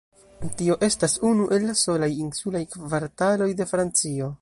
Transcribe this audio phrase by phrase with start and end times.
[0.61, 4.37] Tio estas unu el la solaj insulaj kvartaloj de Francio.